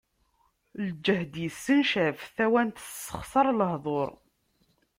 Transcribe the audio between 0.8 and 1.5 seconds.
Lǧehd